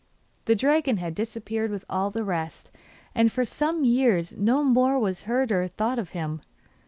[0.45, 2.71] The dragon had disappeared with all the rest,
[3.13, 6.41] and for some years no more was heard or thought of him.